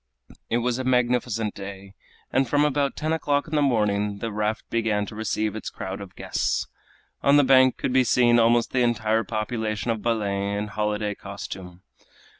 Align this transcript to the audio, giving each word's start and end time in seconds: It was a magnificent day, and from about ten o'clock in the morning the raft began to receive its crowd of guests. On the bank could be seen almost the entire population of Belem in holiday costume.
It 0.49 0.57
was 0.65 0.79
a 0.79 0.83
magnificent 0.83 1.53
day, 1.53 1.93
and 2.33 2.49
from 2.49 2.65
about 2.65 2.95
ten 2.95 3.13
o'clock 3.13 3.47
in 3.47 3.53
the 3.55 3.61
morning 3.61 4.17
the 4.17 4.31
raft 4.31 4.67
began 4.71 5.05
to 5.05 5.15
receive 5.15 5.55
its 5.55 5.69
crowd 5.69 6.01
of 6.01 6.15
guests. 6.15 6.65
On 7.21 7.37
the 7.37 7.43
bank 7.43 7.77
could 7.77 7.93
be 7.93 8.03
seen 8.03 8.39
almost 8.39 8.71
the 8.71 8.81
entire 8.81 9.23
population 9.23 9.91
of 9.91 10.01
Belem 10.01 10.57
in 10.57 10.67
holiday 10.69 11.13
costume. 11.13 11.83